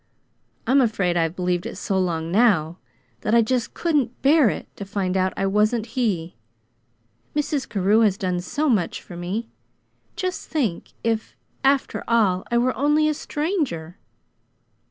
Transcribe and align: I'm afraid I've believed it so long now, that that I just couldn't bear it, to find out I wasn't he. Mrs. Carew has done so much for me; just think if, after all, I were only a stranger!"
I'm 0.65 0.81
afraid 0.81 1.15
I've 1.15 1.35
believed 1.35 1.67
it 1.67 1.75
so 1.75 1.99
long 1.99 2.31
now, 2.31 2.79
that 3.19 3.33
that 3.33 3.37
I 3.37 3.43
just 3.43 3.75
couldn't 3.75 4.19
bear 4.23 4.49
it, 4.49 4.67
to 4.77 4.83
find 4.83 5.15
out 5.15 5.31
I 5.37 5.45
wasn't 5.45 5.85
he. 5.93 6.37
Mrs. 7.35 7.69
Carew 7.69 7.99
has 7.99 8.17
done 8.17 8.39
so 8.39 8.67
much 8.67 8.99
for 8.99 9.15
me; 9.15 9.47
just 10.15 10.49
think 10.49 10.93
if, 11.03 11.35
after 11.63 12.03
all, 12.07 12.43
I 12.49 12.57
were 12.57 12.75
only 12.75 13.07
a 13.09 13.13
stranger!" 13.13 13.99